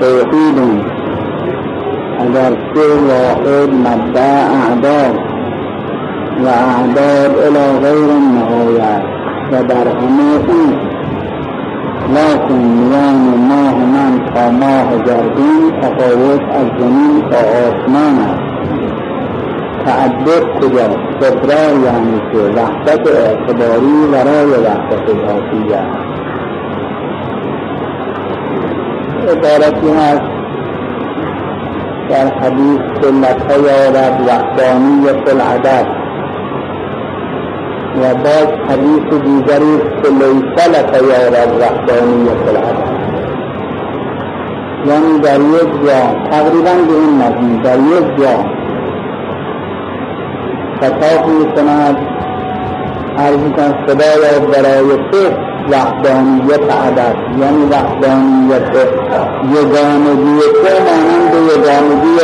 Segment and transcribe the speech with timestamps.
[0.00, 0.58] توحید
[2.20, 5.14] اگر که واحد مبدع اعداد
[6.44, 9.02] و اعداد الى غیر النهایت
[9.52, 10.78] و در همه این
[12.14, 13.16] لکن میان
[13.48, 15.72] ماه من تا ماه زمین
[17.34, 18.49] آسمان
[19.84, 20.88] تعدد کجا
[21.20, 25.82] تکرار یعنی که وحدت اعتباری برای وحدت ذاتیه.
[29.28, 30.30] عبارتی هست
[32.08, 35.86] در حدیث سلت یارد وحدانیت العدد.
[37.96, 43.00] و باز حدیث دیگری که لیس لک یارد وحدانیت العدد.
[44.86, 48.59] یعنی در یک جا تقریبا به این مضمون در یک جا
[50.80, 51.96] خطاب می کند
[53.18, 58.76] عرض کن خدایا برای تو وحدانیت عدد یعنی وحدانیت
[59.54, 62.16] یگانگی تو مانند یگانگی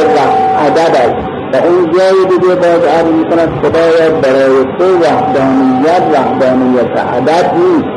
[0.67, 1.37] عدد است.
[1.53, 7.97] و اون جای دیگه باز عرض می کند خدایا برای تو وحدانیت وحدانیت عدد نیست.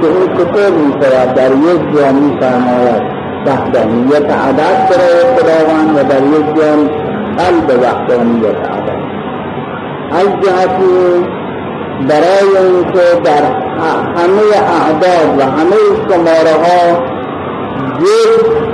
[0.00, 3.02] که این چطور می شود در یک جا می فرماید
[3.46, 6.72] وحدانیت عدد برای خداوند و در یک جا
[7.38, 8.99] قلب وحدانیت عدد.
[10.10, 11.24] از جهتی
[12.08, 13.44] برای اینکه در
[14.16, 15.76] همه اعداد و همه
[16.08, 17.04] شماره ها
[18.00, 18.70] یک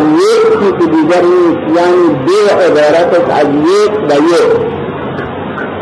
[0.00, 4.52] یک چیز دیگر نیست یعنی دو عبارتش از یک و یک.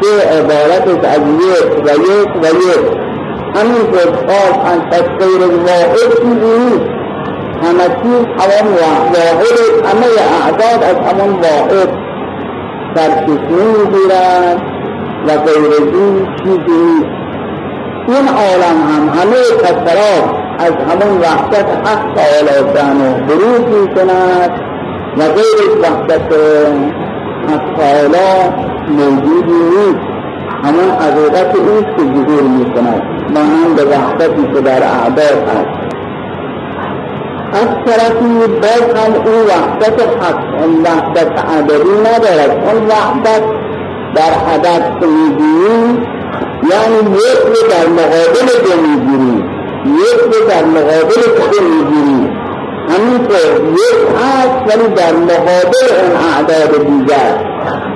[0.00, 2.86] دو عبارتش از یک و یک و یک.
[3.54, 6.90] همین که خاص ان تشکیر واحد چیزی نیست.
[7.62, 10.06] همه چیز همان واحد همه
[10.42, 12.09] اعداد از همان واحد.
[12.94, 14.60] سرچشمه می‌گیرند
[15.26, 17.20] و غیر این چیزی نیست.
[18.08, 20.26] این عالم هم همه کسرات
[20.58, 24.50] از همون وحدت حق تعالی و بروز می کند
[25.18, 26.32] و غیر وحدت
[27.48, 28.54] حق تعالی
[28.88, 30.10] موجودی نیست.
[30.64, 33.02] همون حقیقت اوست که ظهور می کند
[33.34, 35.79] مانند وحدتی که در اعداد هست.
[37.52, 40.62] از طرفی باز هم او وحدت حق.
[40.62, 42.50] اون وحدت عددی ندارد.
[42.50, 43.42] اون وحدت
[44.16, 46.02] در عدد که می‌گیریم
[46.70, 49.50] یعنی یک رو در مقابل دو می‌گیریم.
[49.84, 51.22] یک رو در مقابل
[51.52, 52.36] دو می‌گیریم.
[52.88, 57.32] همینطور یک هست ولی در مقابل اون اعداد دیگر.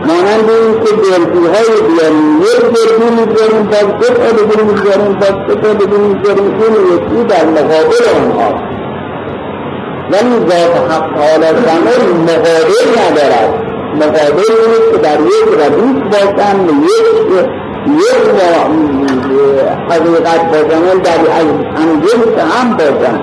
[0.06, 5.36] مانند این که جلدی های بیاریم یک جلدی می‌گیریم باز دو تا دیگه می‌گیریم باز
[5.48, 6.54] دو تا دیگه می‌گیریم.
[6.60, 8.04] این یکی در مقابل
[10.10, 13.50] ولی ذات حق تعالی زمین مقابل ندارد.
[13.94, 17.24] مقابل نیست که در یک ردیف باشن یک
[17.86, 18.26] یک
[19.90, 23.16] حقیقت باشن در از انجلس هم باشن.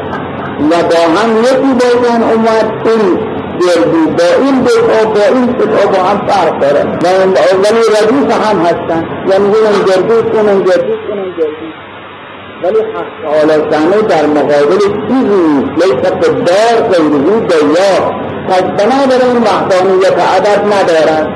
[0.70, 3.20] و با هم یکی باشن اومد این
[3.60, 4.06] گردی.
[4.18, 6.84] با این دفعه با این دفعه با هم فرق داره.
[7.64, 9.06] ولی ردیف هم هستن.
[9.28, 11.81] یعنی اون گردی کنن گردی کنن گردی.
[12.64, 18.12] ولی حق تعالی در مقابل چیزی لیس قدار غیره دیا
[18.50, 21.28] پس بنابراین وحدانیت عدد ندارد.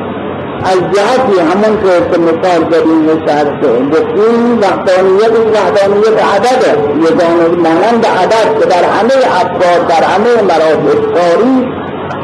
[0.63, 1.77] از جهتی همون
[2.11, 3.45] که مثال زدیم و شهر
[3.89, 6.63] گفتیم وحدانیت وحدانیت عدد
[6.97, 11.67] یگانه مانند عدد که در همه افراد در همه مراتب کاری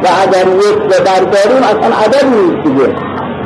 [0.03, 2.95] و اگر یک به برداریم اصلا عدد نیست دیگه.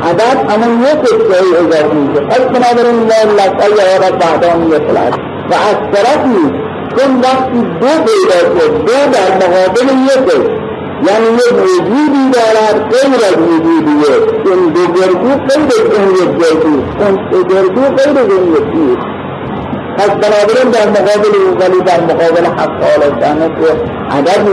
[0.09, 2.21] عدد همون یک اشتهی اضافه میشه.
[2.21, 5.34] پس بنابراین لا لسعی آرد وحدانیت العدد.
[5.49, 6.51] و از طرفی
[6.97, 10.55] چون وقتی دو پیدا شد دو در مقابل یک
[11.07, 16.37] یعنی یک وجودی دارد غیر از وجودی یک این دو گردو غیر از این یک
[16.41, 18.97] گردو اون دو گردو غیر از این یکی
[19.97, 23.71] پس بنابراین در مقابل او ولی در مقابل حق تعالی شانه که
[24.11, 24.47] عدد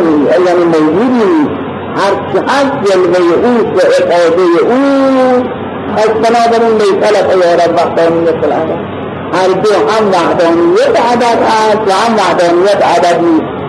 [0.46, 1.62] یعنی موجودی نیست.
[1.96, 5.42] هر چه هست جلوه او و اقاضه او.
[5.96, 9.01] پس بنابراین لیسلت یارب وقتانیت العدد
[9.32, 13.62] هر دو هم وحدانیت عدد است و هم وحدانیت عدد نیست.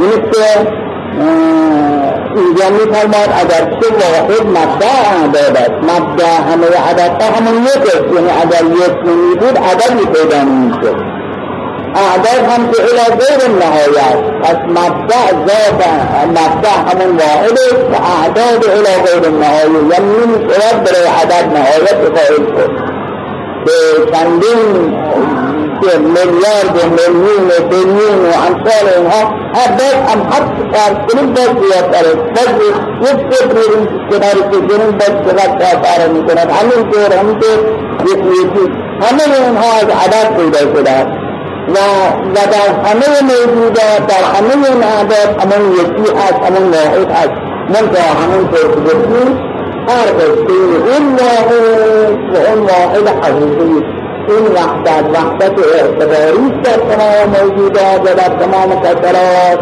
[0.00, 0.66] یعنی که
[2.36, 4.86] اینجا می فرماد اگر چه واحد مبدع
[5.22, 5.70] اعداد است.
[5.70, 10.38] مبدع همه عدد ها همون یک است یعنی اگر یک نمی بود عددی پیدا
[11.96, 15.86] اعداد هم که الى غیر نهایت پس مبدع ذات
[16.28, 22.36] مبدع همون واحد است و اعداد الى غیر نهایت یعنی شود برای عدد نهایت قائل
[22.36, 22.95] شد.
[23.66, 23.72] به
[24.12, 24.92] چندین
[25.80, 29.22] که میلیارد و میلیون و بیلیون و امثال اینها
[29.54, 30.42] هر باز هم هر
[30.72, 32.50] فرض کنیم باز زیادتره باز
[33.00, 37.58] یک صفر این کنار کشیدیم باز چقدر کار می‌کند همین طور همینطور
[38.02, 41.06] یک یکی همه اینها از عدد پیدا شده
[41.68, 41.78] و
[42.34, 47.30] و در همه موجودات در همه این اعداد همون یکی هست همون واحد هست
[47.68, 49.55] من تا همون که گفتیم
[49.86, 51.52] فرق بین این واحد
[52.32, 53.84] و اون واحد حقیقی
[54.28, 59.60] این وحدت وحدت اعتباری در تمام موجودات و در تمام کسرات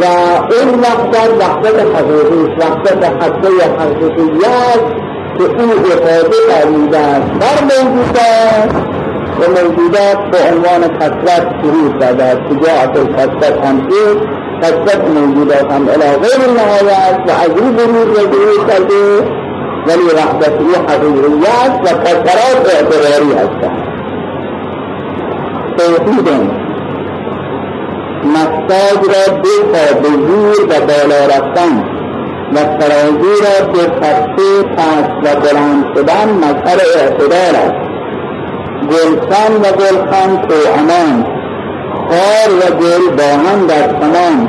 [0.00, 0.04] و
[0.52, 4.80] این وحدت وحدت حقیقی وحدت حقیقی حقیقیت
[5.38, 8.70] که این افاده فرمیده است بر موجودات
[9.40, 13.88] و موجودات به عنوان کسرت شروع کرده است شجاعت الکسرت هم
[14.62, 19.20] کسرت موجودات هم الى غیر نهایت و از این بروز ظهور کرده
[19.86, 23.86] ولی وحدتی حقیقیت و کسرات اعتباری هستند.
[25.78, 26.28] توحید
[28.24, 29.50] مساج را دو
[30.02, 31.96] به زور و بالا رفتن.
[32.52, 37.86] و ترازی را به پسته پس و بلند شدن مظهر اعتدال است.
[38.90, 41.35] گلخان و گلخان تو امان.
[42.08, 44.48] خار و گل با هم در تمام.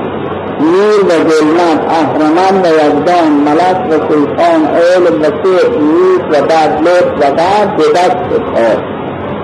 [0.61, 6.81] نور و ظلمت اهرمن و یزدان ملک و سلطان علم و سیف نیست و بعد
[6.81, 8.83] لطف و بعد به دست کار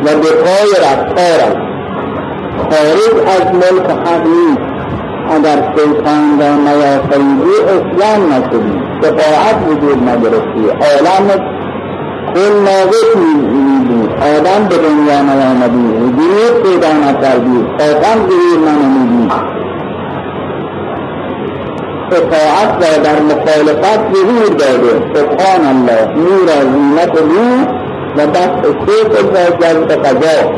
[0.03, 1.73] و به پای رفتار است
[2.57, 4.73] خارج از ملک حق نیست.
[5.29, 11.39] اگر سلطان را نیافریدی اسلام نشدی شفاعت وجود نگرفتی عالم
[12.33, 19.53] کل ناقص می‌بینی آدم به دنیا نیامدی وجود پیدا نکردی خاتم ظهور ننمودی
[22.11, 25.13] اطاعت را در مخالفت ظهور داده.
[25.13, 27.27] سبحان الله نور زینت رو
[28.17, 30.49] و دست شیخ را جلد قضا.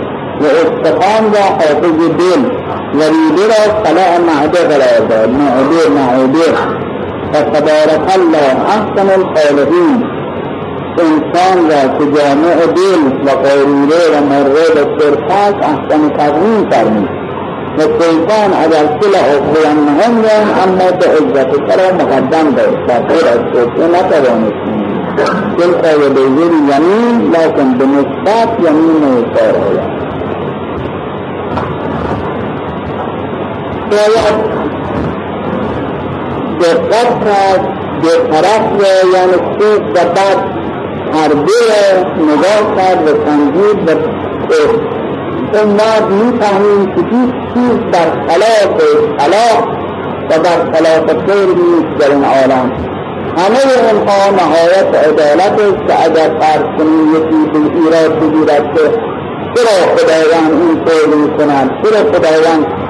[0.41, 2.43] و استخان را حافظ دل.
[2.93, 5.29] و ریده را خلاء معده قرار داد.
[5.29, 6.45] معده معده.
[7.33, 10.14] فتبارک الله احسن الخالقین.
[10.99, 17.09] انسان را که جامع دل و قیروره و مره و سرپاس احسن تقویم فرمید
[17.77, 23.27] و سلطان اگر کل اخوان مهم رن اما به عزت سرا مقدم داشت و غیر
[23.27, 24.75] از توسعه نتوانست
[25.57, 29.55] تلك يديه اليمين لكن بنسبات يمين ويسار
[33.91, 34.35] شاید
[36.59, 37.67] دقت کرد
[38.01, 38.63] به طرف
[39.13, 40.64] یعنی خوب و بد
[41.13, 43.91] هر دو نگاه کرد و سنجید و
[45.57, 48.81] اون مرد می‌فهمیم که هیچ چیز در خلاف
[49.19, 49.63] خلاف
[50.29, 52.71] و در خلاف خیر نیست در این عالم.
[53.37, 53.59] همه
[53.91, 58.81] اونها نهایت عدالت است که اگر فرض کنیم یکی ایراد بگیرد که
[59.55, 62.84] چرا خداوند این طور می‌کند چرا خداوند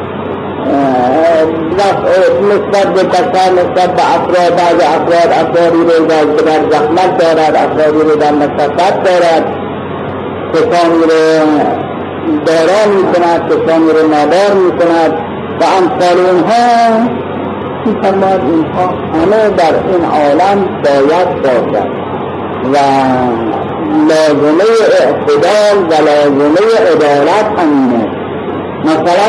[2.41, 8.15] نسبت به بشر نسبت به افراد بعض افراد افرادی رو در زحمت دارد افرادی رو
[8.15, 9.45] در مشقت دارد.
[10.53, 11.45] کسانی رو
[12.45, 15.13] دارا می کند کسانی رو نادار می کند
[15.61, 17.09] و امثال اونها
[17.85, 21.87] میفرماد اینها همه در این عالم باید باشد.
[22.73, 22.77] و
[24.09, 24.63] لازمه
[24.99, 28.04] اعتدال و لازمه عدالت همینه
[28.85, 29.27] مثلا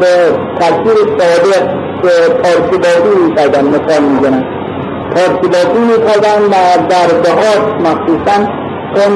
[0.00, 0.12] به
[0.60, 1.62] تفسیر صادق
[2.02, 4.44] که پارسیباتی می‌کردن مثال می‌زنن
[5.14, 8.38] پارسیباتی می‌کردن و در دهات مخصوصا
[8.96, 9.14] اون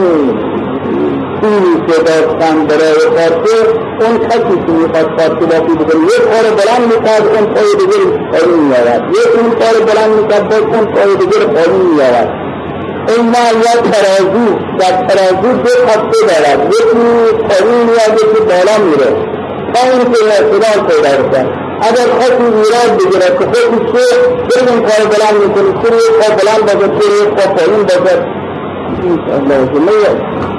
[1.40, 3.64] پولی که داشتن برای خاطر
[4.00, 9.02] اون کسی که می‌خواد خاطراتی بکنه یک کار بلند می‌کرد اون پای دیگر پایین میآورد.
[9.10, 12.30] یک اون کار بلند می‌کرد باز اون پای دیگر پایین میآورد.
[13.08, 16.72] این ما یک ترازو در ترازو دو خطه دارد.
[16.74, 16.82] یکی
[17.48, 19.41] پایین میاد یکی بالا میره.
[19.74, 21.46] تا اینکه اعتدال پیدا بکن.
[21.82, 25.82] اگر خطی ایراد بگیرد که خودی چه بریم کار بلند می‌کنی.
[25.82, 28.42] چرا یک کار بلند باشد چرا یک کار پایین باشد
[29.48, 29.92] لازمه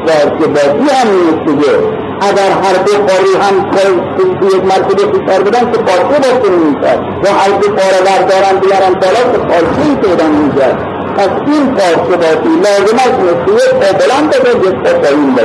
[0.07, 1.73] واجباتی هم نیست دیگه.
[2.21, 3.55] اگر هر دو قاری هم
[4.41, 9.23] یک مرتبه فشار بدن که پارچه باشه می‌شد و هر دو پاره بردارن بیارن بالا
[9.31, 14.69] که پارچه پیدا می‌شد پس این پارچه باتی لازم است مثل یک پا بلند بشه
[14.69, 15.37] یک پا پایین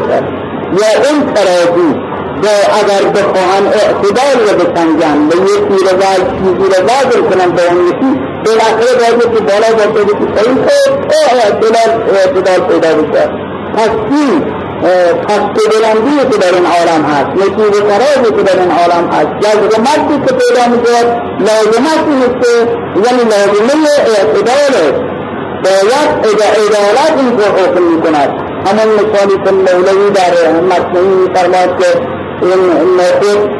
[0.73, 2.08] یا این ترازی
[2.43, 2.47] و
[2.81, 7.87] اگر بخواهن اعتدال رو بسنجن و یکی رو باید چیزی رو واضح کنن به اون
[7.89, 8.11] یکی
[8.45, 10.59] بالاخره باید که بالا باشه که پایین
[11.45, 13.31] اعتدال اعتدال پیدا بشه.
[13.77, 14.59] پس این
[15.29, 15.41] پس
[15.71, 19.29] بلندی که در این عالم هست نتیج قراری که در این عالم هست.
[19.45, 21.07] لازمتی که پیدا می‌شود
[21.41, 22.53] لازمت نیست که
[23.05, 24.75] یعنی لازمه اعتدال.
[25.65, 28.31] باید عدالت این رو حکم می‌کند.
[28.67, 33.51] همون مثالی که مولوی در مصنعی میفرماد که این نخود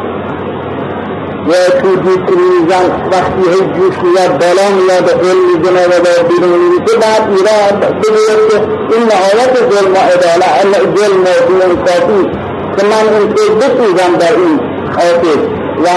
[1.49, 6.97] و تو جوش میزن وقتی هی جوش میاد بالا میاد دل می‌زنه و بیرون میشه
[6.99, 8.57] بعد ایران بگوید که
[8.95, 12.31] این نهایت ظلم و عدالت ظلم و انصافی
[12.77, 14.61] که من این که بسوزم در این
[14.95, 15.43] آتش
[15.85, 15.89] و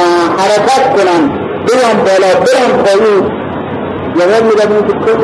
[0.41, 1.29] حرکت کنم.
[1.65, 3.41] بیام بالا برم پایین.
[4.15, 5.17] جواب می‌دادیم که تو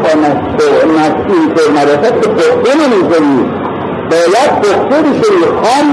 [1.00, 3.67] مسئول که مدرسه که پخته نمی‌کنی
[4.12, 5.88] باید پخته بشوی خام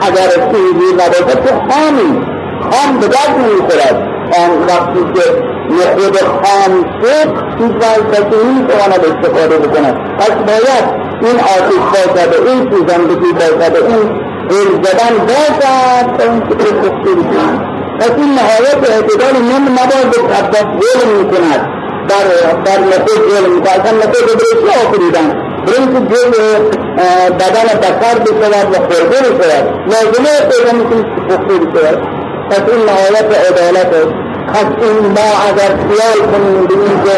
[0.00, 2.26] اگر چیزی مدرسه تو خامی.
[2.70, 4.08] خام به درد نمی‌خورد.
[4.42, 5.26] آن وقتی که
[5.70, 6.72] نخود خام
[7.02, 9.96] شد هیچ وقتی نمی‌تواند استفاده بکند.
[10.18, 10.84] پس باید
[11.22, 14.08] این آتش باشد و این سوزندگی باشد و این
[14.48, 17.58] غیر زدن باشد تا این که پخته بشوی
[18.00, 21.68] پس این نهایت اعتدال من نباید به تبدیل می‌کند.
[22.08, 22.26] در
[22.64, 26.30] در نفس جل می‌کردن نفس برای چه آفریدن؟ برای که جل
[27.38, 31.98] بدن بسر بشود و خورده بشود لازمه پیدا می‌کنید که پخته بشود
[32.50, 34.14] پس نهایت عدالت است.
[34.82, 37.14] این ما اگر خیال کنیم ببینیم که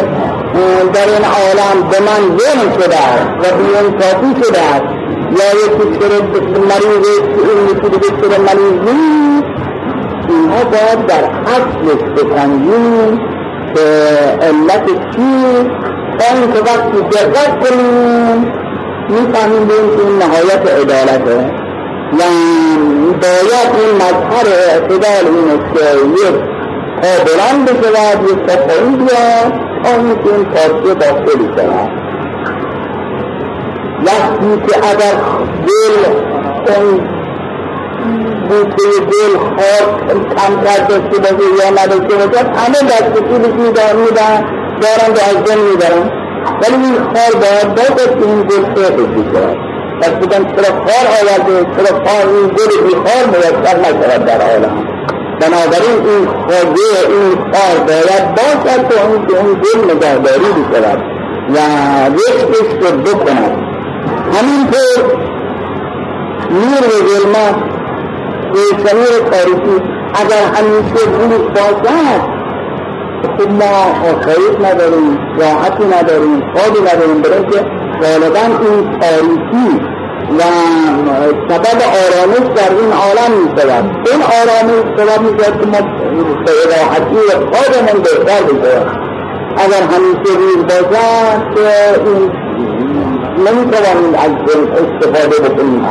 [0.92, 4.84] در این عالم به من ظلم شده است و بی انصافی شده است.
[5.30, 6.20] یا یکی شده
[6.58, 7.06] مریض
[7.38, 9.48] این یکی دیگه شده مریض نیست.
[10.28, 13.20] اینها باید در اصلش بسنجیم
[13.74, 13.80] به
[14.42, 15.70] علت چی؟
[16.18, 18.52] تا اینکه وقتی دقت کنیم
[19.08, 21.64] می‌فهمیم که این نهایت عدالته
[22.12, 22.22] و
[23.22, 25.84] باید این مظهر اعتدال این است که
[26.22, 26.34] یک
[27.02, 29.52] پا بلند بشود یک پا پایین بیاد
[29.84, 31.90] تا اینکه این کارچه داخلی شود
[34.06, 35.14] وقتی که اگر
[35.66, 35.94] دل
[36.74, 37.00] اون
[38.48, 42.78] بوته دل خاک کمتر داشته باشه یا نداشته باشه همه
[44.80, 46.10] دارن به از دن می‌برن
[46.62, 49.56] ولی این خار باید باید که این گل سرخش بشود
[50.00, 54.88] پس بگم چرا خار آورده چرا خار این گل بی خار میسر نشود در عالم.
[55.40, 61.14] بنابراین این خواجه این خار باید باشد تا اون که اون گل نگهداری بشود.
[61.48, 61.56] و
[62.08, 63.62] رشدش رو بکند
[64.32, 65.18] همینطور
[66.50, 67.54] نور و ظلمت
[68.54, 69.82] روشنی تاریخی
[70.14, 72.33] اگر همیشه روش باشد
[73.24, 73.72] خب ما
[74.10, 77.60] آسایش نداریم راحتی نداریم خوابی نداریم برای که
[78.02, 79.80] غالبا این تاریخی
[80.38, 80.42] و
[81.48, 85.80] سبب آرامش در این عالم می شود این آرامش سبب می شود که ما
[86.44, 89.04] به راحتی و خوابمون بهتر بشود
[89.56, 92.30] اگر همیشه روز باشد که این
[93.38, 94.32] نمی‌توانیم از
[94.72, 95.82] استفاده بکنیم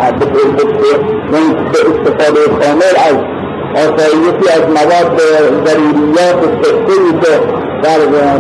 [1.32, 3.33] به استفاده کامل از
[3.76, 5.22] آسایشی از مواد
[5.66, 7.40] ضروریات صحی که
[7.84, 8.00] در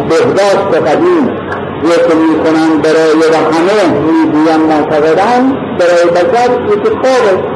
[0.09, 1.25] بهداشت قدیم
[1.83, 7.53] یکی می‌کنن برای و همه می‌گوین معتقدن برای بشر یکی خواب است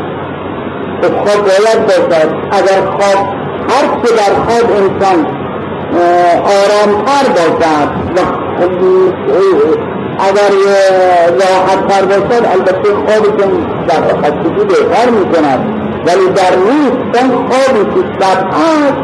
[1.04, 2.30] خواب باید باشد.
[2.52, 3.28] اگر خواب
[3.70, 5.28] هر چه در خواب انسان
[6.44, 8.20] آرامتر باشد و
[10.20, 10.52] اگر
[11.40, 17.84] راحت تر باشد البته خوابشون در خستگی بهتر می کند ولی در نیست چون خوابی
[17.94, 18.98] که شب هست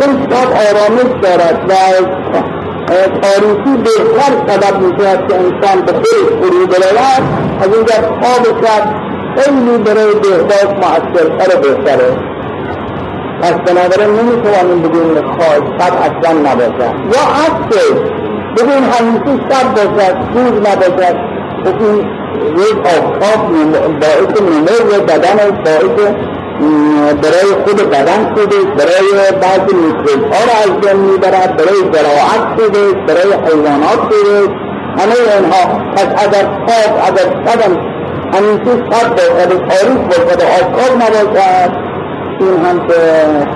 [0.00, 1.74] چون شب آرامش دارد و
[3.22, 7.22] تاریخی بهتر سبب می کند که انسان به خودش فرو برود
[7.60, 9.04] از اینجا خواب شب
[9.36, 12.16] خیلی برای بهداشت مؤثرتر و بهتره.
[13.42, 16.94] پس بنابراین نمی‌توانیم بگوییم خواب شب اصلا نباشد.
[17.14, 17.98] یا عکسش
[18.56, 21.33] ببین همیشه شب باشد روز نباشد.
[21.66, 22.08] این
[22.56, 23.52] یک آفتاب
[24.00, 26.14] باعث نمو بدن باعث
[27.22, 32.92] برای خود بدن شده برای بعضی میکروب ها را از بین می‌برد برای زراعت شده
[33.06, 34.64] برای حیوانات شده.
[34.98, 37.76] همه اینها پس اگر خواب اگر شبم
[38.34, 41.72] همیشه شب باشد و تاریخ باشد و آفتاب نباشد
[42.40, 42.94] این هم که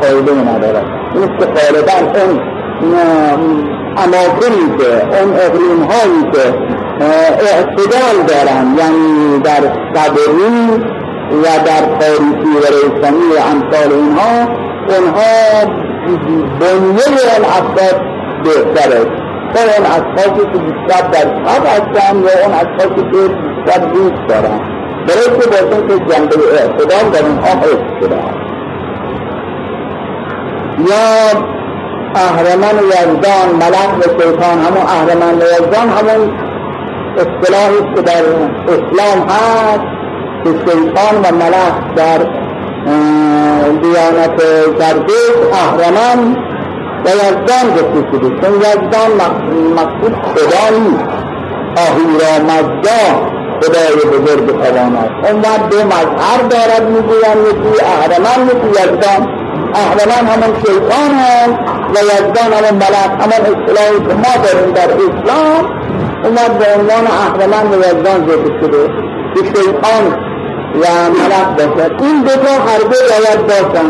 [0.01, 0.87] فایده ندارد.
[1.15, 2.41] این که غالبا اون
[3.97, 6.55] اماکنی که اون اقلیم هایی که
[7.01, 9.63] اعتدال دارن یعنی در
[9.95, 10.71] صبری
[11.33, 14.49] و در تاریخی و ریسانی و امثال اینها
[14.89, 15.65] اونها
[16.61, 18.01] بنیه اون افراد
[18.45, 23.79] بهتر است تا اون اشخاصی که بیشتر در شب هستن یا اون اشخاصی که بیشتر
[23.79, 24.61] دوست دارن؟
[25.09, 28.17] برای که باشن که جنبه اعتدال در اونها حفظ شده.
[30.79, 31.41] یا
[32.15, 36.48] اهرمن یزدان ملک و شیطان همون اهرمن و یزدان همون
[37.17, 38.23] اصطلاحی که در
[38.69, 39.87] اسلام هست
[40.45, 42.19] که شیطان و ملک در
[43.83, 44.43] دیانت
[44.79, 46.37] زردوش اهرمن
[47.05, 48.29] و یزدان گفته شده.
[48.41, 49.11] چون یزدان
[49.75, 51.29] مقصود خدا نیست.
[51.77, 53.05] آهورا مزدا
[53.63, 59.29] خدای بزرگ توانست اون وقت دو مظهر دارد می‌گویم یکی اهرمن یکی یزدان.
[59.75, 61.59] اهرمن همان شیطان هست
[61.95, 65.79] و یزدان همون ملک همان اصطلاحی که ما داریم در اسلام
[66.25, 69.09] اومد به عنوان اهرمن و یزدان ذکر شده.
[69.35, 70.05] که شیطان
[70.81, 71.93] و ملک باشد.
[72.03, 73.89] این دو تا هر دو باید باشن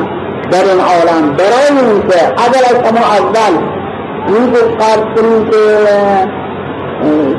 [0.50, 1.36] در این عالم.
[1.36, 3.54] برای اینکه اگر از شما اول
[4.28, 5.60] این فرض کنیم که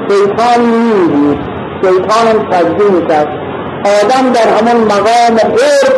[0.10, 1.42] شیطان نیست
[1.84, 3.28] شیطان تجزیه می‌کرد.
[3.86, 5.96] آدم در همون مقام قرب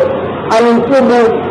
[0.51, 1.41] همیشه بود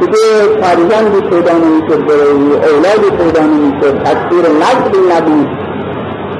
[0.00, 0.16] که
[0.60, 2.30] فرزندی پیدا نمی‌شد برای
[2.74, 5.65] اولادی پیدا نمی‌شد تصویر نسلی نبود.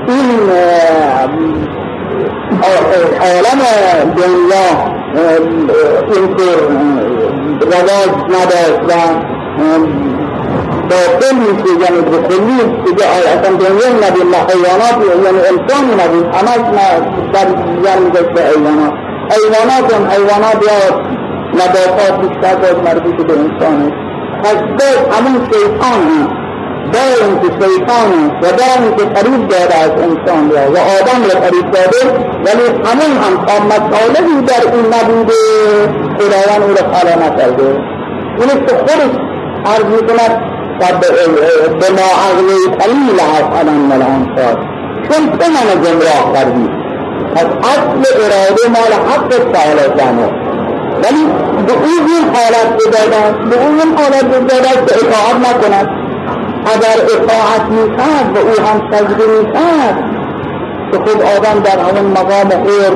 [0.09, 0.51] این
[3.21, 3.61] عالم
[4.17, 4.69] دنیا
[6.15, 6.59] اینطور
[7.61, 8.93] رواج نداشت و
[10.91, 16.63] باطل میشه یعنی بکلی دیگه اصلا دنیا نبید نه حیوانات یعنی انسان نبید همش
[17.33, 17.47] در
[17.85, 18.93] یعنی داشته حیوانات.
[19.31, 21.01] حیوانات هم حیوانات یا
[21.55, 23.93] نباتات بیشتر باز مربوط به انسان
[24.45, 26.46] پس باز همون شیطان هم.
[26.93, 28.11] دارن که شیطان
[28.43, 32.01] و دارن که قریب داده از انسان را و آدم را قریب داده
[32.45, 35.33] ولی همون هم تا مطالبی در این نبوده
[36.19, 37.81] خداوند او را خالا نکرده.
[38.39, 39.13] این که خودش
[39.67, 40.57] عرض می‌کند
[41.81, 44.59] به ما عقلی قلیل از آدم ملانساد
[45.09, 46.69] چون تو من گمراه کردی.
[47.35, 50.47] پس اصل اراده مال حق تعالی جانه
[51.03, 51.25] ولی
[51.67, 56.06] به او این حالت بدادن به او این حالت بدادن که اطاعت نکند
[56.73, 59.97] اگر اطاعت می‌کرد و او هم سجده می‌کرد
[60.93, 62.91] که خود آدم در همون مقام خیر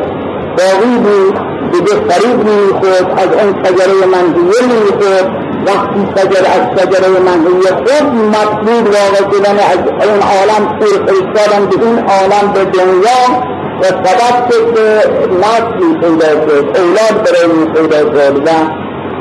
[0.58, 1.38] باقی بود
[1.72, 5.30] دیگه فریب می‌خورد از اون شجره منهیه می‌خورد
[5.66, 11.86] وقتی شجر از شجره منهیه خود مطلوب واقع شدن از اون عالم خیر فرستادن به
[11.86, 13.50] این عالم به دنیا
[13.80, 15.08] و سبب شد که
[15.42, 18.50] نسلی پیدا شد اولاد برای پیدا شد و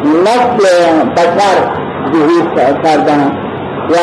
[0.05, 0.65] نسل
[1.15, 1.71] بشر
[2.13, 3.48] ظهور کردن.
[3.91, 3.95] و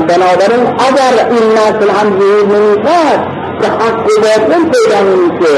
[0.00, 3.20] بنابراین اگر این نسل هم ظهور نمی‌کرد
[3.60, 5.54] که حق باطل پیدا نمیشه.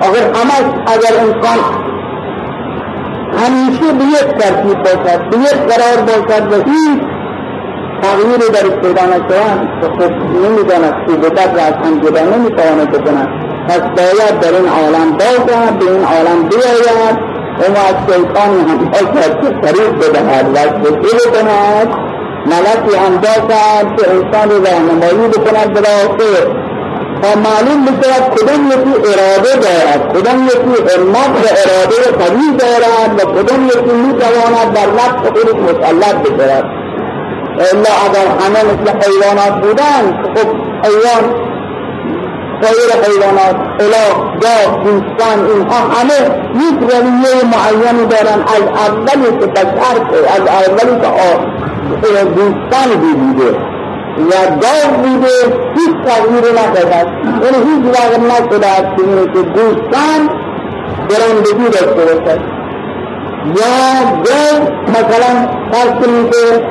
[0.00, 1.58] آخر همش اگر انسان
[3.38, 7.00] همیشه به یک ترتیب باشد به یک قرار باشد و هیچ
[8.02, 12.90] تغییر در پیدا نشود که خب نمی‌داند خوب و بد را از هم جدا نمی‌تواند
[12.92, 13.28] بکند.
[13.68, 17.16] پس باید در این عالم باشد به این عالم بیاید
[17.58, 22.05] و از شیطانی هم باشد که طریق بدهد و شکل بکند.
[22.50, 26.16] ملکی باشد که انسان راهنمایی بکند به راه
[27.22, 33.42] تا معلوم بشود کدام یکی اراده دارد کدام یکی همت و اراده قوی دارد و
[33.42, 36.64] کدام یکی می‌تواند در نفس خودش مسلط بشود.
[37.58, 40.48] الا اگر همه مثل حیوانات بودن خب
[40.84, 41.46] حیوان
[42.62, 44.06] غیر حیوانات اله
[44.40, 46.18] گاه دوستان اینها همه
[46.54, 49.96] یک رویه معینی دارن از اولی که بشر
[50.36, 51.06] از اولی که
[52.24, 53.50] دوستان بوده
[54.18, 55.34] و گاو بوده
[55.76, 56.98] هیچ تغییر نکرده
[57.42, 58.96] یعنی هیچ وقت نشده است
[59.34, 60.20] که دوستان
[61.08, 62.40] برندگی داشته باشد.
[63.46, 63.74] یا
[64.26, 66.62] گاو مثلا فرض کنیم که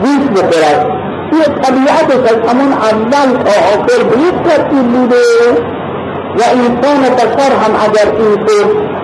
[0.00, 0.90] گوشت بخورد.
[1.30, 5.16] توی طبیعتش همون اول تا آخر به یک ترتیب بوده.
[6.38, 8.38] و انسان بشر هم اگر این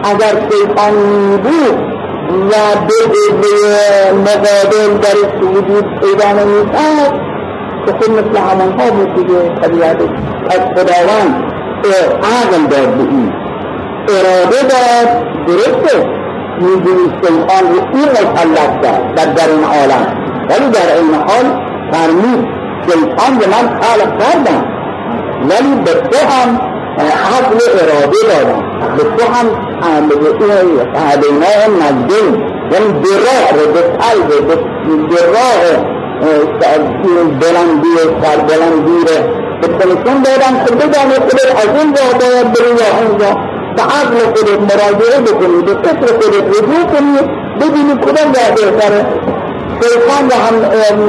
[0.05, 1.90] اگر شیطانی بود
[2.31, 2.53] و
[3.41, 7.21] به مقابل در وجود پیدا نمی‌کرد
[7.87, 10.03] که خود مثل همانها بود دیگه طبیعت
[10.51, 11.45] از خداوند
[12.23, 13.33] عقل داد به این.
[14.09, 16.09] اراده داد درسته
[16.61, 20.17] می‌دونی شیطان رو این مسلط کرد در این عالم.
[20.51, 22.49] ولی در این حال فرمود
[22.87, 24.65] شیطان به من خلق کردم
[25.43, 26.61] ولی به تو هم
[27.07, 28.97] عقل اراده دارم.
[28.97, 29.47] به تو هم
[30.95, 32.35] هدیناه نجدین
[32.73, 34.29] یعنی به راه به قلب
[35.09, 36.01] به راه
[37.41, 39.05] بلندی سربلندی
[39.61, 43.83] به تلسون دادم که بدانه خودت از این راه باید بری یا اون راه به
[43.83, 47.19] عقل خودت مراجعه بکنی به فکر خودت رجوع کنی.
[47.61, 49.07] ببینی کدام راه بهتره.
[49.83, 51.07] شیطان را هم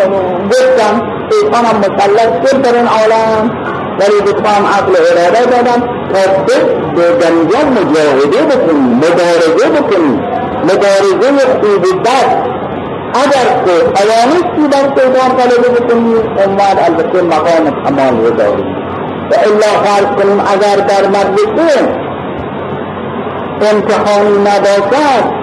[0.48, 1.12] گفتم.
[1.32, 3.71] شیطان هم مسلط شد در این عالم.
[4.02, 5.82] ولی به هم عقل اراده دادم
[6.14, 6.44] تا
[6.96, 10.20] به جنگل مجاهده بکنی مبارزه بکنی
[10.64, 12.48] مبارزه خوب بد.
[13.14, 18.64] اگر که توانستی در شیطان غلبه بکنی اون البته مقام کمال رو داری.
[19.32, 21.98] و الا فرض کنیم اگر در مدرسه
[23.62, 25.42] امتحانی نباشد.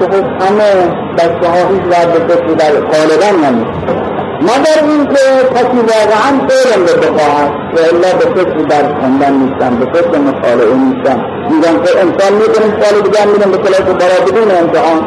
[0.00, 1.82] که خب همه بچه ها هیچ
[2.26, 8.58] به در غالبا نمیشه مگر اینکه کسی واقعا علم به بخواهد و الا به فکر
[8.68, 11.24] در خوندن نیستن به فکر مطالعه نیستن.
[11.50, 15.00] میگن که انسان می‌کنیم سال دیگر میرن به کلاس برا بدون امتحان.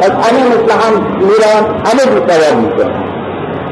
[0.00, 2.90] پس همه مثل هم میرن همه بی سوار میشن.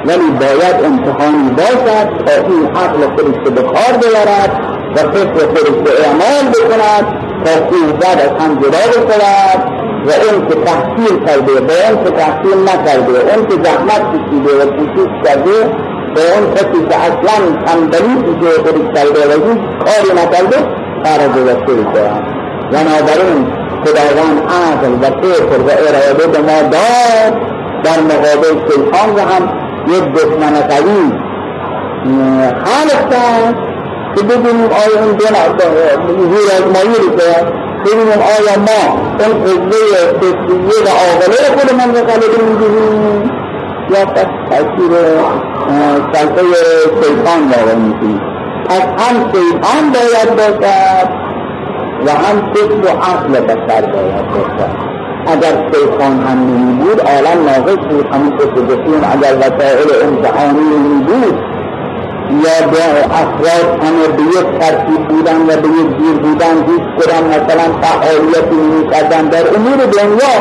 [0.07, 4.53] ولی باید امتحانی باشد تا این عقل خودش به کار بیارد
[4.97, 9.61] و فکر خودش به اعمال بکند و تا از هم جدا بشود
[10.07, 14.67] و اون که تحصیل کرده به اون که تحصیل نکرده اون که زحمت کشیده و
[14.67, 15.57] کوشش کرده
[16.15, 20.57] به اون کسی که اصلا تنبلی که خودش کرده و هیچ کاری نکرده
[21.05, 22.25] کار گذشته بشود
[22.73, 23.47] بنابراین
[23.85, 27.55] خداوند عقل و فکر و اراده به ما داد.
[27.85, 29.49] در مقابل شیطان و هم
[29.89, 31.13] یک دشمن قوی
[32.65, 33.74] خلق کرد
[34.17, 35.27] که ببینیم آیا این دو
[36.31, 37.11] زیر آزمایی رو
[37.85, 38.83] ببینیم آیا ما
[39.21, 43.31] اون قوه فکریه و عاقله خودمان رو غلبه می‌گیریم
[43.91, 44.93] یا پس تاثیر
[46.13, 46.43] سلطه
[47.03, 48.21] شیطان واقع میشیم
[48.69, 51.09] پس هم شیطان باید باشد
[52.07, 54.95] و هم فکر و عقل بشر باید باشد
[55.27, 61.54] اگر شیطان هم نمی بود عالم ناقص بود همون که اگر وسائل امتحانی نمی بود
[62.31, 67.25] یا به افراد همه به یک ترتیب بودن و به یک جیر بودن هیچ کدام
[67.25, 69.29] مثلا فعالیتی نمی‌کردن.
[69.29, 70.35] در امور دنیا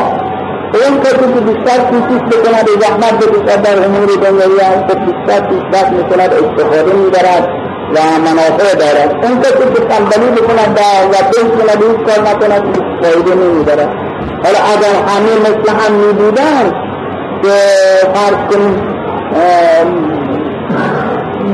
[0.74, 5.40] اون کسی که بیشتر کوشش بکند و زحمت بکشد در امور دنیایی هم که بیشتر
[5.48, 7.50] پیشرفت می‌کند استفاده می‌برد
[7.96, 9.26] و منافع دارد.
[9.26, 10.80] اون کسی که تنبلی بکند
[11.12, 13.90] و پیش کند هیچ کار نکند فایده نمی‌برد
[14.44, 16.74] حالا اگر همه مثل هم میبودن
[17.44, 17.54] که
[18.14, 18.94] فرض کنیم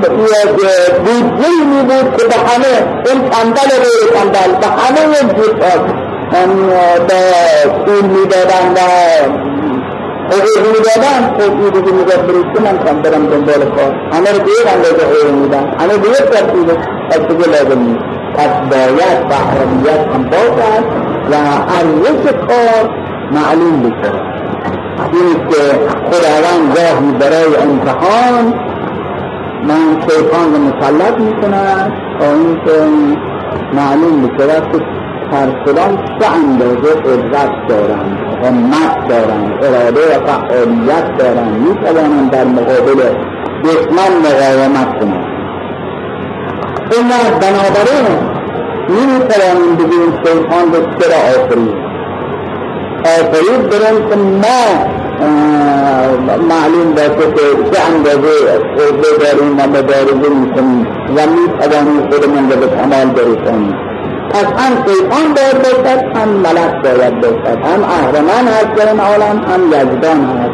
[0.08, 5.54] بودجه می بود که به همه این تنبل و تنبل به همه یک جور
[7.08, 7.20] به
[7.86, 8.80] پول می دادن و
[10.32, 14.32] حقوق می دادن خب این دیگه می داد بریشته من کم برم دنبال کار همه
[14.32, 16.70] رو به یک اندازه حقوق می دن همه به یک ترتیب
[17.12, 18.04] از دیگه لازم نیست
[18.36, 20.84] پس باید بحرمیت هم باشد
[21.32, 22.90] و ارزش کار
[23.32, 24.12] معلوم بشه
[25.14, 25.80] این که
[26.12, 28.54] خداوند گاهی برای امتحان
[29.64, 32.78] من شیطان رو مسلط می‌کنم تا اینکه
[33.74, 34.86] معلوم می‌شود که
[35.32, 43.00] ترسلان چه اندازه قدرت دارند همت دارند اراده و فعالیت دارند می‌توانند در مقابل
[43.64, 45.26] دشمن مقاومت کنند.
[46.92, 47.08] این
[47.42, 48.08] بنابراین
[48.90, 51.76] نمی‌توانیم بگیم شیطان رو چرا آفرید.
[53.04, 54.99] آفرید برن که ما
[56.50, 62.68] معلوم باشه که چه اندازه قوه داریم و مبارزه می‌کنیم و می‌توانیم خودمان رو به
[62.68, 63.76] کمال برسانیم.
[64.30, 67.58] پس هم شیطان باید باشد هم ملک باید باشد.
[67.66, 70.52] هم اهرمان هست در این عالم هم یزدان هست.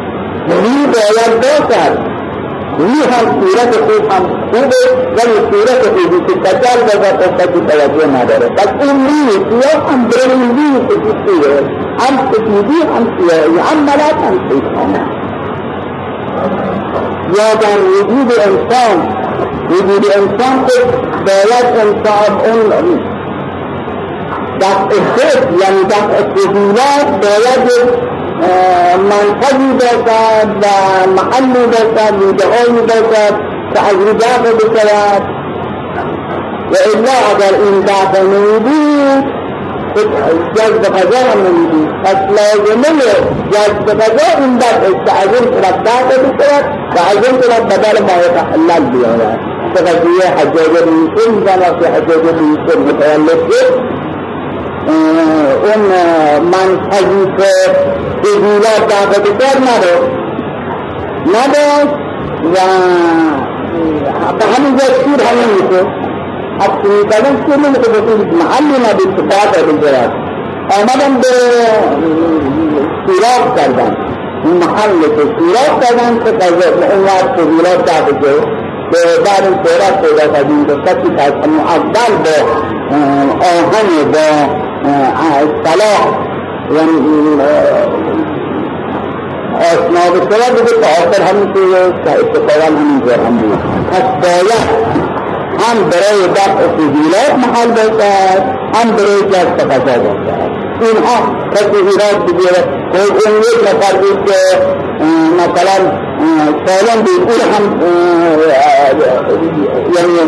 [0.48, 1.98] می باید باشد.
[2.78, 4.76] می هم صورت خوب هم خوبه
[5.16, 10.86] ولی صورت خوبی که کجال بزد کسی توجه نداره پس این می سیاه هم برنزی
[10.88, 14.94] که هم سفیدی هم سیاهی هم ملک هم شیطان
[17.36, 19.16] یا در وجود انسان
[19.70, 20.82] وجود انسان که
[21.26, 23.00] باید انسان اون
[24.60, 27.70] دفع خود یعنی دفع فضولات باید
[28.98, 30.66] منطقی باشد و
[31.10, 35.22] محلی باشد ویدهایی باشد رجاق بشود
[36.70, 39.36] و الا اگر این دفع نمی‌دید
[40.54, 42.90] جذب غذا هم نمی‌دید پس لازمه
[43.52, 46.64] جذب غذا این دفع این طرف دفع بشود
[47.24, 49.40] این طرف بدل ما يتحلل بیاید
[49.74, 53.96] که قضیه حجاج ریسون زن که حجاج ریسون متولد شد.
[55.64, 55.82] اون
[56.40, 57.50] منطقی که
[58.22, 60.16] سهولت دفع بکر نداشت
[61.26, 61.94] نداشت
[62.44, 63.55] و به
[64.56, 65.86] همین جا شیر همین میشه
[66.60, 70.12] از سمیتادن شیر نمیشه بسید محلی ندید که دفع بکرد
[70.70, 71.28] آمدن به
[73.06, 73.96] سیراف کردن
[74.44, 76.30] محل که سیراف کردن که
[76.94, 81.32] اون وقت سهولت دفع بکر به بعد این سیراف پیدا کردیم که کسی که از
[81.32, 82.36] اول با
[83.40, 84.26] آهن با
[85.64, 86.26] صلاح
[89.56, 90.72] آشنا بشود دیگه
[91.12, 91.52] تا همین
[92.04, 93.58] که اتفاقا همینطور هم بود.
[93.90, 94.96] پس باید
[95.58, 98.42] هم برای دفع فضیلات محل باشد
[98.74, 100.50] هم برای جذب فضا باشد.
[100.80, 104.36] اینها تطهیرات بگیره اون یک نفر بود که
[105.36, 105.76] مثلا
[106.66, 107.80] سالم بود او هم
[109.96, 110.18] یعنی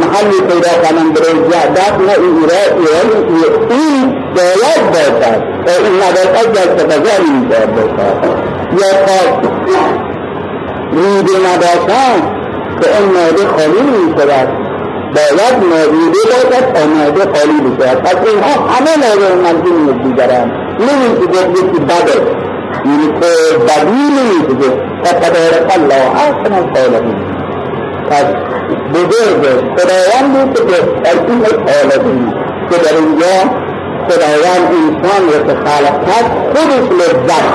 [0.00, 3.30] محلی پیدا کنم برای جعدت نه ایران
[3.70, 9.50] این باید باشد این نداشت جذب فضا نمی‌شود باشد یا خاص
[10.92, 12.40] رود نداشتن
[12.80, 14.48] که این معده خالی می شود
[15.14, 16.18] باید موجوده
[16.50, 19.70] باشد تا معده خالی بشود پس اینها همه معده منفی
[20.80, 22.40] میگذرند نمیشه گفت یکی بده
[22.84, 24.70] یعنی که بدی نمیشه
[25.04, 27.16] فتبارک الله احسن الخالقین
[28.10, 28.24] پس
[28.94, 29.42] بزرگ
[29.76, 32.34] خداوند که بهترین خالقین
[32.70, 33.36] که در اینجا
[34.08, 37.46] خداوند انسان رو که خلق کرد خودش لذت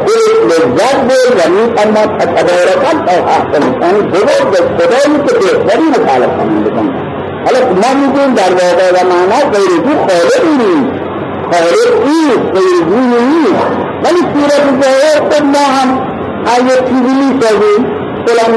[0.00, 7.66] خودش لذت بود و میفرماد تبارکت او احسن انسان بزرگ خدایی که بهترین کنندگان حالا
[7.68, 11.03] ما میگیم در واقع و معنا غیرگی خالقی نیست
[11.50, 13.66] خالق نیست غیرگی نیست.
[14.04, 18.04] ولی صورت ظاهر خود ما هم یک چیزی می‌سازیم.
[18.26, 18.52] فلان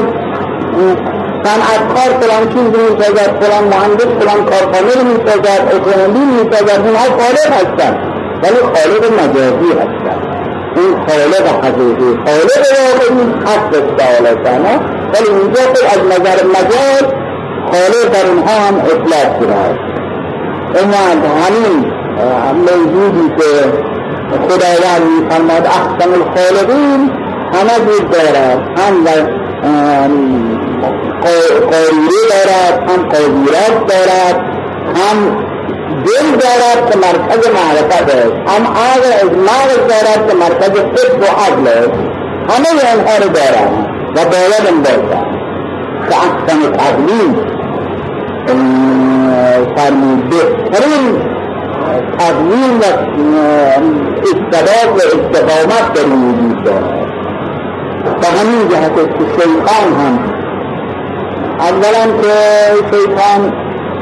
[1.44, 7.98] صنعتکار فلان چیز می‌سازد فلان مهندس فلان کارخانه رو می‌سازد اتومبیل می‌سازد اینها خالق هستند
[8.42, 10.22] ولی خالق مجازی هستند
[10.76, 14.78] این خالق حقیقی خالق واقعی حق تعالی تعالی
[15.14, 17.04] ولی اینجا خود از نظر مجاز
[17.70, 19.78] خالق در اینها هم اطلاق شده است
[20.74, 21.97] اومد همین
[22.54, 23.72] موجودی که
[24.36, 27.10] خداوند میفرماد احسن الخالقین
[27.52, 29.04] همه بود دارد هم
[31.70, 34.36] قایره دارد هم قدیرت دارد
[34.94, 35.48] هم
[36.04, 41.68] دل دارد که مرکز معرفت است هم عقل مغز دارد که مرکز فکر و عقل
[41.68, 41.90] است.
[42.48, 45.38] همه اینها رو دارد و باید این باشد
[46.10, 47.58] که احسن تقلیم
[49.76, 51.37] فرمود بهترین
[52.18, 52.84] تقلیم و
[54.22, 57.08] استباد و استقامت در این وجود دارد.
[58.20, 60.18] به همین جهت که شیطان هم.
[61.60, 62.34] اولا که
[62.90, 63.52] شیطان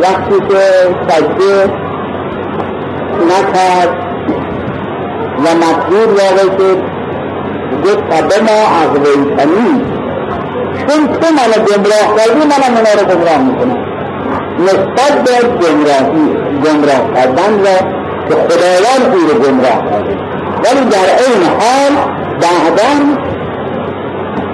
[0.01, 0.63] وقتی که
[1.09, 1.73] سجده
[3.25, 4.07] نکرد
[5.39, 6.79] و مطلوب واقع شد
[7.85, 9.83] گفت به ما اغویتنی.
[10.89, 13.86] چون تو من گمراه کردی منم اونا رو گمراه می‌کنم.
[14.59, 17.79] نسبت به گمراهی گمراه کردن را
[18.29, 19.83] که خداوند او رو گمراه
[20.65, 21.93] ولی در این حال
[22.41, 22.93] بعدا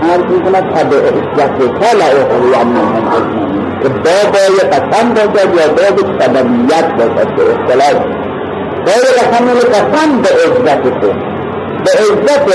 [0.03, 7.35] عرض می‌کند تبع عزت کلا اغویانهم اجمعین که بابای قسم باشد یا باب سببیت باشد
[7.37, 8.05] به اختلاف.
[8.87, 11.13] باب قسم یعنی قسم به عزت تو.
[11.85, 12.47] به عزت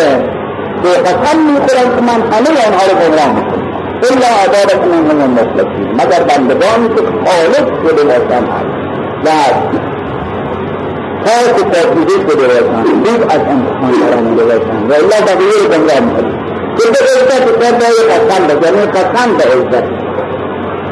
[0.83, 3.66] که قسم که من همه آنها رو گمراه
[4.03, 8.43] الا عبادت من هم المخلصین مگر بندگانی که خالق شده باشن
[9.25, 9.29] و
[11.25, 12.83] خاص تاکیده شده باشن.
[12.83, 18.47] دید از انتخان فراموده باشن و الا بقیه گمراه می‌کنم که به عزت تبع قسم
[18.47, 19.87] بزنه قسم به عزت.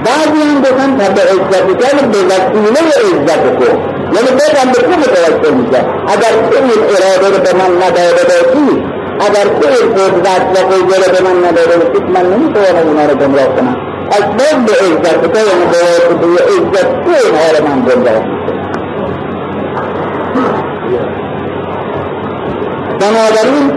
[0.06, 3.66] بعضی هم گفتن تبع عزت بزنه به وسیله عزت تو.
[4.14, 8.95] یعنی بگم به تو متوجه میشه اگر تو این اراده رو به من نداده باشی
[9.20, 13.56] اگر تو این قدرت و قدر به من نداده باشی من نمی‌توانم اونا رو گمراه
[13.56, 13.78] کنم.
[14.12, 18.24] پس باز به عزت تو یعنی به واسطه عزت تو اینها رو من گمراه
[23.00, 23.72] بنابراین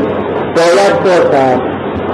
[0.57, 1.61] باید باشد.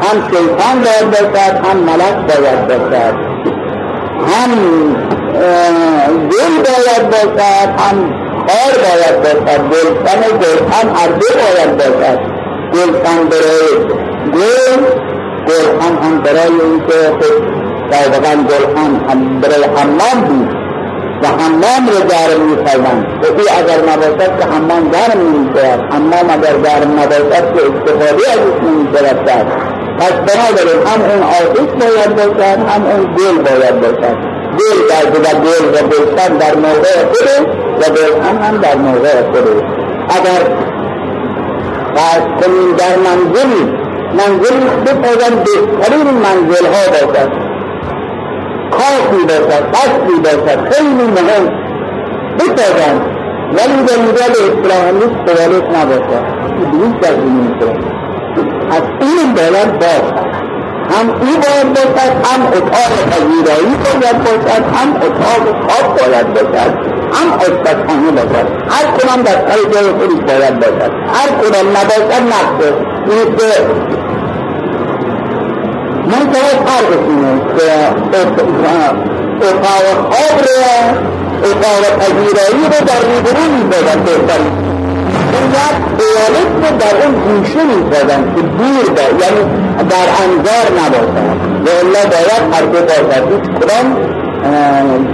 [0.03, 3.15] هم شیطان باید باشد هم ملک باید باشد.
[4.27, 4.51] هم
[6.29, 8.15] دل باید باشد هم
[8.47, 9.61] خار باید باشد.
[9.71, 12.34] گلشن گلشن هر دو باید باشد.
[12.73, 13.69] گلشن برای
[14.35, 14.83] گل
[15.47, 20.65] گلشن هم برای اینکه خود سابقا گلشن هم برای حمام بود
[21.23, 26.57] و حمام رو گرم می‌سازند و او اگر نباشد که حمام گرم نمی‌شود حمام اگر
[26.59, 29.47] گرم نباشد که استفاده از او نمی‌شود کرد
[29.99, 34.17] پس بنابراین هم اون آتش باید باشد هم اون گل باید باشد.
[34.59, 37.49] گل در و گل و گلشن در موقع خود
[37.81, 39.65] و گلشن هم در موقع خود.
[40.09, 40.74] اگر
[41.95, 43.65] فرض کنیم در منزلی
[44.19, 47.33] منزلی بسازن بهترین منزل ها باشد
[48.71, 51.53] کافی باشد قصدی باشد خیلی مهم
[52.39, 53.01] بسازن
[53.53, 56.25] ولی در مجال اصلاح نیست توالت نباشد
[56.71, 57.55] بیش از این
[58.71, 60.54] از این باید باشد
[60.91, 66.73] هم او باید باشد هم اتاق پذیرایی باید باشد هم اتاق خواب باید باشد
[67.13, 68.47] هم آشپزخانه باشد.
[68.69, 70.93] هر کنم در سر جای خودش باید باشد.
[71.15, 72.73] هر کنم نباشد نقصه
[76.07, 77.67] من که فرقش اینه که
[79.41, 80.55] اتاق خواب رو
[81.45, 84.74] اتاق پذیرایی رو در روبرو می‌زدن بهترین
[85.53, 89.43] باید ایالت رو در اون گوشه می‌زدن که دور با یعنی
[89.91, 93.97] در انظار نباشد و الا باید هر دو باشد هیچ کدام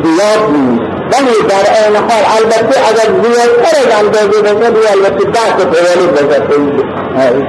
[0.04, 0.90] زیاد نیست.
[1.12, 6.42] ولی در این حال البته اگر زیادتر از اندازه باشد او البته تا توالد باشد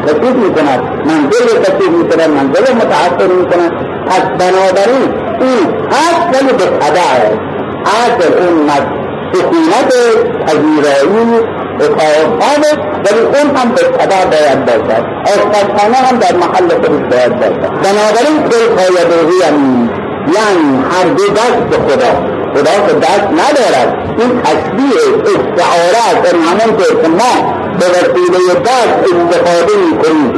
[0.07, 3.71] تکلیف می‌کند منزل تکلیف می‌کند منزل متأثر می‌کند
[4.07, 7.01] پس بنابراین این هست ولی به تبع
[7.85, 8.69] اصل اون
[9.33, 9.93] سکونت
[10.45, 12.71] پذیرایی اتاقخانه
[13.05, 15.03] ولی اون هم به تبع باید باشد.
[15.25, 17.71] آشپزخانه هم در محل خودش باید باشد.
[17.83, 19.89] بنابراین کل پایدوهی هم
[20.35, 22.11] یعنی هر دو دست خدا.
[22.55, 23.89] خدا که دست ندارد.
[24.19, 30.31] این تشبیه استعاره است این همون که ما به وسیله دست استفاده می‌کنیم.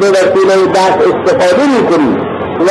[0.00, 2.16] به وسیله دست استفاده می‌کنیم.
[2.60, 2.70] و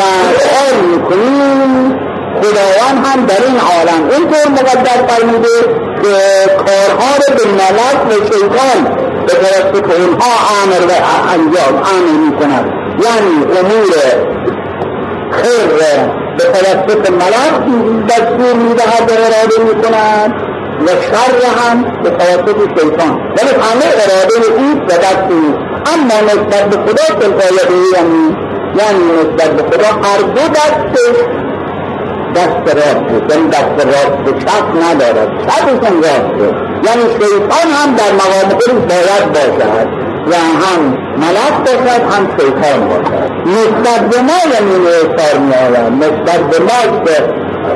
[0.49, 1.99] کار می‌کنیم.
[2.41, 5.49] خداوند هم در این عالم اینطور مقدر فرموده
[6.57, 8.95] کارها رو به ملک و شیطان
[9.27, 10.31] به توسط اونها
[10.63, 10.91] امر و
[11.33, 12.65] انجام امر می‌کند
[13.03, 13.93] یعنی امور
[15.31, 15.67] خیر
[16.37, 17.63] به توسط ملک
[18.09, 20.33] دستور می‌دهد و اراده می‌کند
[20.81, 23.19] و شر هم به توسط شیطان.
[23.37, 25.29] ولی همه اراده او و دست
[25.93, 28.35] اما نسبت به خدا تلقایه یعنی
[28.75, 31.15] یعنی نسبت به خدا هر دو دستش
[32.35, 36.47] دست راست یعنی دست راست چپ ندارد چپشون راسته
[36.83, 39.87] یعنی شیطان هم در مقام خودش باید باشد
[40.27, 43.31] و هم ملک باشد هم شیطان باشد.
[43.45, 47.23] نسبت به ما یعنی اثار می آید نسبت به ما که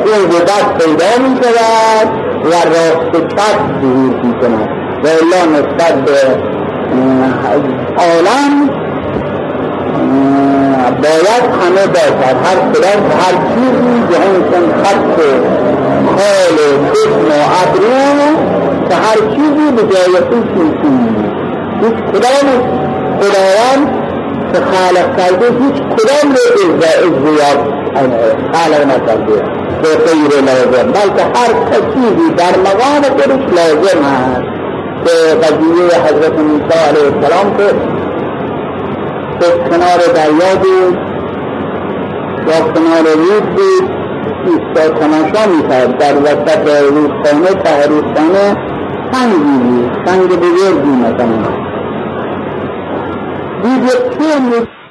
[0.06, 2.08] این دست پیدا می شود
[2.46, 4.70] و راست چپ ظهور می کند
[5.04, 6.54] و الا نسبت به
[7.98, 8.83] عالم
[10.92, 12.38] باید همه باشد.
[12.46, 15.20] هر کدام هر چیزی جهانشون خط
[16.18, 16.58] حال
[16.92, 18.54] حسن و ابرو
[18.90, 21.16] که هر چیزی به جای خوش میشونی
[21.82, 22.48] هیچ کدام
[23.20, 24.04] خداوند
[24.54, 27.74] که خالق کرده هیچ کدام رو ازیاد
[28.54, 29.64] خالق نکرده.
[29.82, 30.92] به غیر لازم.
[30.92, 31.54] بلکه هر
[31.94, 34.54] چیزی در مقام خودش لازم هست
[35.06, 37.93] که قضیه حضرت موسی علیه السلام که
[39.40, 40.98] خود کنار دریا بود
[42.48, 43.90] یا کنار رود بود
[44.46, 45.98] ایستا تماشا می‌کرد.
[45.98, 48.58] در وسط رودخانه ته رودخانه
[49.12, 51.50] سنگی بود سنگ بزرگی مثلا.
[53.64, 54.83] دید یک